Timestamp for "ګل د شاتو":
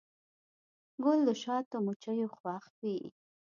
1.03-1.77